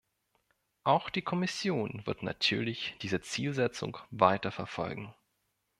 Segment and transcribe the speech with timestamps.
[0.83, 5.13] Auch die Kommission wird natürlich diese Zielsetzung weiterverfolgen.